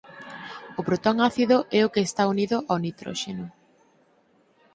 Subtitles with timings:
[0.79, 3.45] O protón ácido é o que está unido ao nitróxeno.